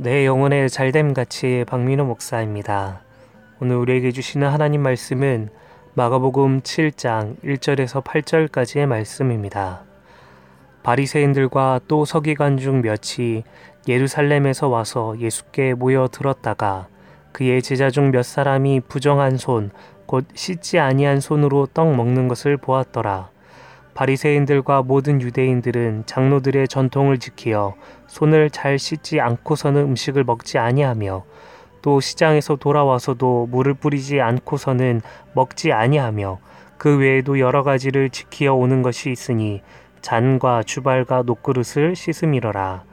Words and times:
내 0.00 0.24
영혼의 0.26 0.70
잘됨 0.70 1.12
같이 1.12 1.64
박민호 1.66 2.04
목사입니다. 2.04 3.00
오늘 3.60 3.74
우리에게 3.78 4.12
주시는 4.12 4.46
하나님 4.46 4.80
말씀은 4.80 5.48
마가복음 5.94 6.60
7장 6.60 7.34
1절에서 7.42 8.04
8절까지의 8.04 8.86
말씀입니다. 8.86 9.82
바리새인들과 10.84 11.80
또 11.88 12.04
서기관 12.04 12.58
중 12.58 12.80
몇이 12.80 13.42
예루살렘에서 13.88 14.68
와서 14.68 15.18
예수께 15.18 15.74
모여 15.74 16.06
들었다가 16.06 16.86
그의 17.32 17.60
제자 17.60 17.90
중 17.90 18.12
몇 18.12 18.22
사람이 18.22 18.82
부정한 18.86 19.36
손, 19.36 19.72
곧 20.06 20.26
씻지 20.32 20.78
아니한 20.78 21.18
손으로 21.18 21.66
떡 21.74 21.96
먹는 21.96 22.28
것을 22.28 22.56
보았더라. 22.56 23.30
바리새인들과 23.98 24.82
모든 24.82 25.20
유대인들은 25.20 26.04
장로들의 26.06 26.68
전통을 26.68 27.18
지키어 27.18 27.74
손을 28.06 28.48
잘 28.48 28.78
씻지 28.78 29.20
않고서는 29.20 29.82
음식을 29.82 30.22
먹지 30.22 30.56
아니하며 30.56 31.24
또 31.82 31.98
시장에서 31.98 32.54
돌아와서도 32.54 33.48
물을 33.50 33.74
뿌리지 33.74 34.20
않고서는 34.20 35.00
먹지 35.32 35.72
아니하며 35.72 36.38
그 36.76 36.96
외에도 36.98 37.40
여러 37.40 37.64
가지를 37.64 38.10
지키어 38.10 38.54
오는 38.54 38.82
것이 38.82 39.10
있으니 39.10 39.62
잔과 40.00 40.62
주발과 40.62 41.22
녹그릇을 41.22 41.96
씻음이러라. 41.96 42.84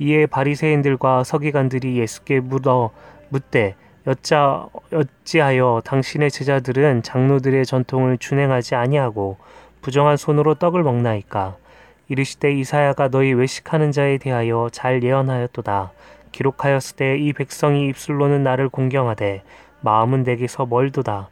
이에 0.00 0.26
바리새인들과 0.26 1.22
서기관들이 1.22 1.96
예수께 1.96 2.40
묻어 2.40 2.90
묻되 3.28 3.76
여짜 4.08 4.66
어찌하여 4.92 5.82
당신의 5.84 6.32
제자들은 6.32 7.04
장로들의 7.04 7.64
전통을 7.64 8.18
준행하지 8.18 8.74
아니하고 8.74 9.36
부정한 9.80 10.16
손으로 10.16 10.54
떡을 10.54 10.82
먹나이까? 10.82 11.56
이르시되 12.08 12.52
이사야가 12.52 13.08
너희 13.08 13.32
외식하는 13.32 13.92
자에 13.92 14.18
대하여 14.18 14.68
잘 14.72 15.02
예언하였도다. 15.02 15.92
기록하였을 16.32 16.96
때이 16.96 17.32
백성이 17.32 17.88
입술로는 17.88 18.42
나를 18.42 18.68
공경하되 18.68 19.42
마음은 19.80 20.24
내게서 20.24 20.66
멀도다. 20.66 21.28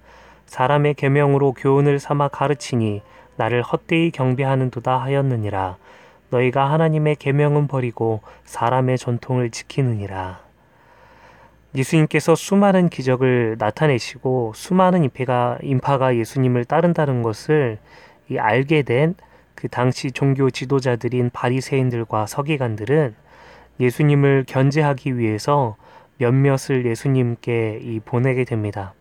사람의 0.47 0.95
계명으로 0.95 1.53
교훈을 1.53 1.99
삼아 1.99 2.29
가르치니 2.29 3.03
나를 3.37 3.63
헛되이 3.63 4.11
경배하는도다 4.11 4.97
하였느니라. 4.97 5.77
너희가 6.31 6.71
하나님의 6.71 7.17
계명은 7.17 7.69
버리고 7.69 8.21
사람의 8.45 8.99
전통을 8.99 9.51
지키느니라. 9.51 10.41
예수님께서 11.75 12.35
수많은 12.35 12.89
기적을 12.89 13.57
나타내시고 13.59 14.53
수많은 14.55 15.05
인파가, 15.05 15.59
인파가 15.63 16.17
예수님을 16.17 16.65
따른다는 16.65 17.23
것을 17.23 17.79
알게 18.37 18.83
된 18.83 19.15
그 19.61 19.67
당시 19.67 20.13
종교 20.13 20.51
지도자들인 20.51 21.31
바리새인들과 21.33 22.27
서기관들은 22.27 23.17
예수님을 23.81 24.45
견제하기 24.47 25.19
위해서 25.19 25.75
몇몇을 26.19 26.87
예수님께 26.87 27.81
이 27.83 27.99
보내게 27.99 28.45
됩니다. 28.45 28.95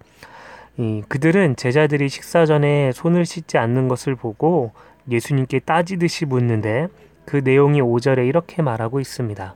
이 0.78 1.04
그들은 1.08 1.58
제자들이 1.58 2.10
식사 2.10 2.48
전에 2.48 2.92
손을 2.92 3.28
씻지 3.28 3.60
않는 3.60 3.88
것을 3.88 4.16
보고 4.16 4.72
예수님께 5.12 5.60
따지듯이 5.60 6.26
묻는데 6.26 6.88
그 7.26 7.42
내용이 7.44 7.80
5절에 7.80 8.28
이렇게 8.28 8.64
말하고 8.64 9.00
있습니다. 9.00 9.54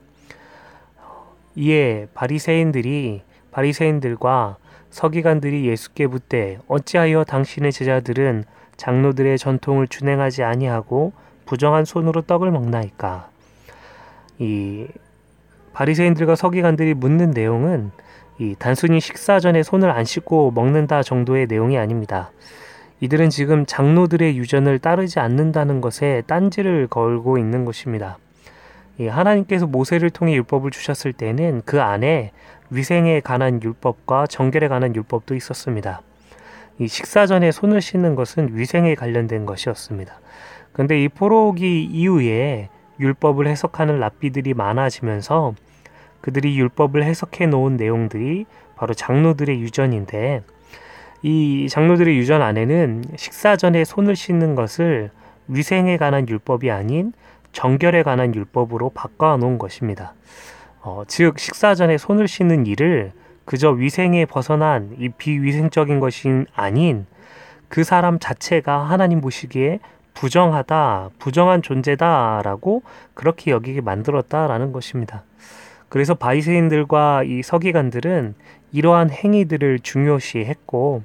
이에 1.55 2.07
바리새인들이 2.13 3.23
바리새인들과 3.49 4.57
서기관들이 4.91 5.65
예수께 5.65 6.05
묻되 6.05 6.59
어찌하여 6.67 7.23
당신의 7.23 7.71
제자들은 7.71 8.43
장로들의 8.77 9.37
전통을 9.37 9.87
준행하지 9.87 10.43
아니하고 10.43 11.13
부정한 11.45 11.85
손으로 11.85 12.21
떡을 12.21 12.51
먹나이까. 12.51 13.29
이 14.39 14.87
바리새인들과 15.73 16.35
서기관들이 16.35 16.93
묻는 16.93 17.31
내용은 17.31 17.91
이 18.39 18.55
단순히 18.57 18.99
식사 18.99 19.39
전에 19.39 19.63
손을 19.63 19.91
안 19.91 20.03
씻고 20.03 20.51
먹는다 20.51 21.03
정도의 21.03 21.47
내용이 21.47 21.77
아닙니다. 21.77 22.31
이들은 22.99 23.29
지금 23.29 23.65
장로들의 23.65 24.37
유전을 24.37 24.79
따르지 24.79 25.19
않는다는 25.19 25.81
것에 25.81 26.23
딴지를 26.27 26.87
걸고 26.87 27.37
있는 27.37 27.65
것입니다. 27.65 28.17
하나님께서 28.99 29.65
모세를 29.65 30.11
통해 30.11 30.33
율법을 30.33 30.71
주셨을 30.71 31.13
때는 31.13 31.63
그 31.65 31.81
안에 31.81 32.31
위생에 32.69 33.19
관한 33.19 33.61
율법과 33.61 34.27
정결에 34.27 34.67
관한 34.67 34.95
율법도 34.95 35.35
있었습니다. 35.35 36.01
이 36.79 36.87
식사 36.87 37.25
전에 37.25 37.51
손을 37.51 37.81
씻는 37.81 38.15
것은 38.15 38.57
위생에 38.57 38.95
관련된 38.95 39.45
것이었습니다. 39.45 40.19
근데 40.73 41.03
이 41.03 41.09
포로기 41.09 41.83
이후에 41.83 42.69
율법을 42.99 43.47
해석하는 43.47 43.99
랍비들이 43.99 44.53
많아지면서 44.53 45.53
그들이 46.21 46.57
율법을 46.57 47.03
해석해 47.03 47.47
놓은 47.47 47.77
내용들이 47.77 48.45
바로 48.75 48.93
장로들의 48.93 49.59
유전인데 49.59 50.43
이 51.23 51.67
장로들의 51.69 52.17
유전 52.17 52.41
안에는 52.41 53.03
식사 53.15 53.55
전에 53.55 53.85
손을 53.85 54.15
씻는 54.15 54.55
것을 54.55 55.11
위생에 55.47 55.97
관한 55.97 56.27
율법이 56.27 56.71
아닌 56.71 57.13
정결에 57.51 58.03
관한 58.03 58.33
율법으로 58.33 58.91
바꿔 58.91 59.37
놓은 59.37 59.57
것입니다. 59.57 60.13
어, 60.81 61.03
즉 61.07 61.37
식사 61.37 61.75
전에 61.75 61.97
손을 61.97 62.27
씻는 62.27 62.65
일을 62.65 63.11
그저 63.45 63.69
위생에 63.71 64.25
벗어난 64.25 64.95
이 64.97 65.09
비위생적인 65.09 65.99
것이 65.99 66.45
아닌 66.53 67.05
그 67.67 67.83
사람 67.83 68.19
자체가 68.19 68.89
하나님 68.89 69.21
보시기에 69.21 69.79
부정하다, 70.13 71.09
부정한 71.19 71.61
존재다라고 71.61 72.83
그렇게 73.13 73.51
여기게 73.51 73.81
만들었다라는 73.81 74.71
것입니다. 74.71 75.23
그래서 75.89 76.13
바리새인들과 76.13 77.23
이 77.23 77.41
서기관들은 77.43 78.35
이러한 78.71 79.09
행위들을 79.09 79.79
중요시했고 79.79 81.03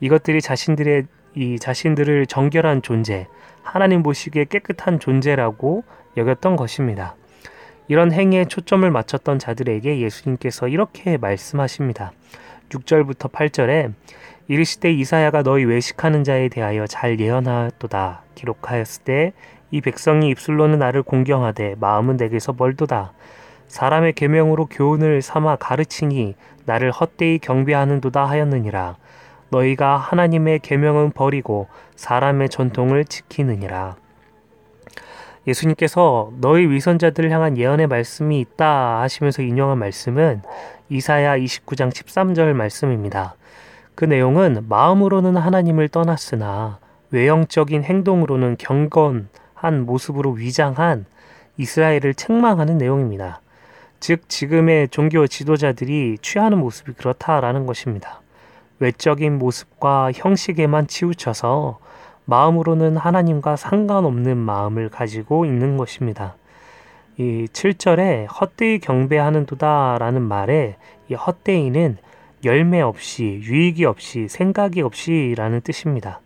이것들이 0.00 0.40
자신들의 0.40 1.06
이 1.34 1.58
자신들을 1.58 2.26
정결한 2.26 2.82
존재, 2.82 3.26
하나님 3.62 4.02
보시기에 4.02 4.46
깨끗한 4.46 5.00
존재라고 5.00 5.84
여겼던 6.16 6.56
것입니다. 6.56 7.14
이런 7.88 8.12
행위에 8.12 8.46
초점을 8.46 8.88
맞췄던 8.90 9.38
자들에게 9.38 10.00
예수님께서 10.00 10.68
이렇게 10.68 11.16
말씀하십니다. 11.16 12.12
6절부터 12.70 13.30
8절에 13.30 13.92
이르시되 14.48 14.92
이사야가 14.92 15.42
너희 15.42 15.64
외식하는 15.64 16.24
자에 16.24 16.48
대하여 16.48 16.86
잘 16.86 17.18
예언하였도다. 17.18 18.22
기록하였을 18.34 19.04
때 19.04 19.32
이 19.70 19.80
백성이 19.80 20.30
입술로는 20.30 20.78
나를 20.78 21.02
공경하되 21.02 21.74
마음은 21.80 22.16
내게서 22.16 22.54
멀도다. 22.56 23.12
사람의 23.66 24.12
계명으로 24.12 24.66
교훈을 24.66 25.22
삼아 25.22 25.56
가르치니 25.56 26.36
나를 26.66 26.92
헛되이 26.92 27.40
경배하는도다 27.40 28.24
하였느니라. 28.24 28.96
너희가 29.50 29.96
하나님의 29.96 30.60
계명은 30.60 31.12
버리고 31.12 31.66
사람의 31.96 32.48
전통을 32.48 33.04
지키느니라. 33.04 33.96
예수님께서 35.46 36.32
너희 36.40 36.68
위선자들을 36.68 37.30
향한 37.30 37.56
예언의 37.56 37.86
말씀이 37.86 38.40
있다 38.40 39.00
하시면서 39.00 39.42
인용한 39.42 39.78
말씀은 39.78 40.42
이사야 40.88 41.38
29장 41.38 41.92
13절 41.92 42.52
말씀입니다. 42.52 43.34
그 43.94 44.04
내용은 44.04 44.64
마음으로는 44.68 45.36
하나님을 45.36 45.88
떠났으나 45.88 46.78
외형적인 47.10 47.84
행동으로는 47.84 48.56
경건한 48.58 49.86
모습으로 49.86 50.32
위장한 50.32 51.06
이스라엘을 51.56 52.14
책망하는 52.14 52.76
내용입니다. 52.78 53.40
즉 54.00 54.28
지금의 54.28 54.88
종교 54.88 55.26
지도자들이 55.26 56.18
취하는 56.20 56.58
모습이 56.58 56.92
그렇다라는 56.92 57.66
것입니다. 57.66 58.20
외적인 58.78 59.38
모습과 59.38 60.12
형식에만 60.14 60.86
치우쳐서 60.86 61.78
마음으로는 62.26 62.96
하나님과 62.96 63.56
상관없는 63.56 64.36
마음을 64.36 64.88
가지고 64.88 65.46
있는 65.46 65.76
것입니다. 65.76 66.36
이 67.18 67.46
7절에 67.52 68.26
헛되이 68.28 68.80
경배하는 68.80 69.46
도다 69.46 69.96
라는 69.98 70.22
말에 70.22 70.76
이 71.08 71.14
헛되이는 71.14 71.96
열매 72.44 72.80
없이 72.80 73.40
유익이 73.42 73.84
없이 73.84 74.28
생각이 74.28 74.82
없이 74.82 75.34
라는 75.36 75.60
뜻입니다. 75.62 76.20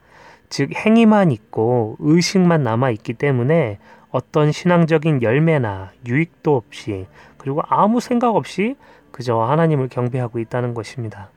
즉 0.49 0.71
행위만 0.75 1.31
있고 1.31 1.97
의식만 2.01 2.65
남아 2.65 2.91
있기 2.91 3.13
때문에 3.15 3.79
어떤 4.11 4.51
신앙적인 4.51 5.23
열매나 5.23 5.93
유익도 6.07 6.57
없이 6.57 7.07
그리고 7.39 7.63
아무 7.69 8.01
생각 8.01 8.35
없이 8.35 8.75
그저 9.13 9.39
하나님을 9.39 9.89
경배하고 9.89 10.41
있다는 10.41 10.75
것입니다. 10.75 11.31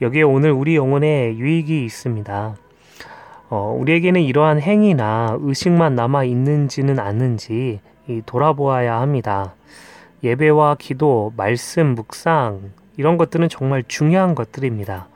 여기에 0.00 0.22
오늘 0.22 0.50
우리 0.50 0.74
영혼에 0.74 1.36
유익이 1.36 1.84
있습니다. 1.84 2.56
어, 3.50 3.76
우리에게는 3.76 4.20
이러한 4.22 4.60
행위나 4.60 5.36
의식만 5.40 5.96
남아 5.96 6.22
있는지는 6.24 7.00
않는지 7.00 7.80
돌아보아야 8.24 9.00
합니다. 9.00 9.54
예배와 10.22 10.76
기도, 10.78 11.32
말씀, 11.36 11.94
묵상 11.96 12.70
이런 12.96 13.16
것들은 13.16 13.48
정말 13.48 13.82
중요한 13.86 14.36
것들입니다. 14.36 15.08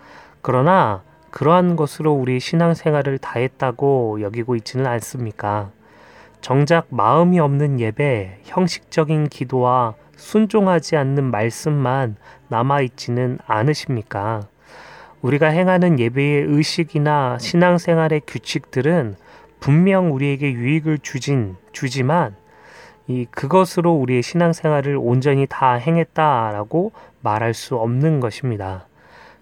그러나 0.42 1.02
그러한 1.30 1.76
것으로 1.76 2.12
우리 2.12 2.40
신앙생활을 2.40 3.18
다했다고 3.18 4.20
여기고 4.20 4.56
있지는 4.56 4.86
않습니까? 4.86 5.70
정작 6.40 6.86
마음이 6.90 7.38
없는 7.38 7.78
예배, 7.78 8.40
형식적인 8.44 9.28
기도와 9.28 9.94
순종하지 10.16 10.96
않는 10.96 11.30
말씀만 11.30 12.16
남아있지는 12.48 13.38
않으십니까? 13.46 14.42
우리가 15.24 15.46
행하는 15.46 15.98
예배의 15.98 16.44
의식이나 16.48 17.38
신앙생활의 17.40 18.20
규칙들은 18.26 19.16
분명 19.58 20.12
우리에게 20.12 20.52
유익을 20.52 20.98
주진 20.98 21.56
주지만 21.72 22.36
이 23.06 23.24
그것으로 23.30 23.94
우리의 23.94 24.22
신앙생활을 24.22 24.98
온전히 25.00 25.46
다 25.48 25.72
행했다라고 25.76 26.92
말할 27.22 27.54
수 27.54 27.76
없는 27.76 28.20
것입니다. 28.20 28.86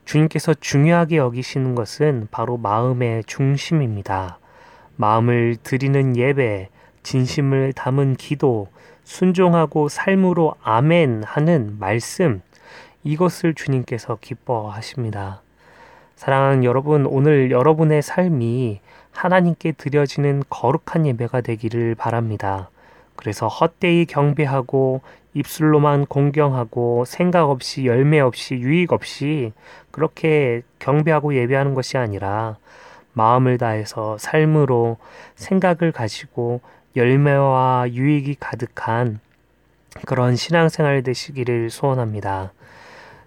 주님께서 0.04 0.54
중요하게 0.54 1.16
여기시는 1.16 1.74
것은 1.74 2.28
바로 2.30 2.56
마음의 2.58 3.24
중심입니다. 3.24 4.38
마음을 4.94 5.56
드리는 5.64 6.16
예배, 6.16 6.68
진심을 7.02 7.72
담은 7.72 8.14
기도, 8.14 8.68
순종하고 9.02 9.88
삶으로 9.88 10.54
아멘 10.62 11.24
하는 11.24 11.76
말씀, 11.80 12.40
이것을 13.02 13.54
주님께서 13.54 14.18
기뻐하십니다. 14.20 15.42
사랑하는 16.22 16.62
여러분, 16.62 17.04
오늘 17.04 17.50
여러분의 17.50 18.00
삶이 18.00 18.78
하나님께 19.10 19.72
드려지는 19.72 20.44
거룩한 20.48 21.04
예배가 21.04 21.40
되기를 21.40 21.96
바랍니다. 21.96 22.70
그래서 23.16 23.48
헛되이 23.48 24.06
경배하고 24.06 25.00
입술로만 25.34 26.06
공경하고 26.06 27.06
생각 27.06 27.50
없이 27.50 27.86
열매 27.86 28.20
없이 28.20 28.54
유익 28.54 28.92
없이 28.92 29.52
그렇게 29.90 30.62
경배하고 30.78 31.34
예배하는 31.34 31.74
것이 31.74 31.98
아니라 31.98 32.56
마음을 33.14 33.58
다해서 33.58 34.16
삶으로 34.16 34.98
생각을 35.34 35.90
가지고 35.90 36.60
열매와 36.94 37.86
유익이 37.90 38.36
가득한 38.38 39.18
그런 40.06 40.36
신앙생활 40.36 41.02
되시기를 41.02 41.70
소원합니다. 41.70 42.52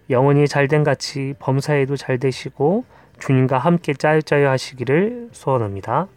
영혼이 0.09 0.47
잘된 0.47 0.83
같이 0.83 1.33
범사에도 1.39 1.97
잘 1.97 2.19
되시고 2.19 2.85
주님과 3.19 3.57
함께 3.57 3.93
짜요짜요 3.93 4.49
하시기를 4.49 5.29
소원합니다. 5.31 6.07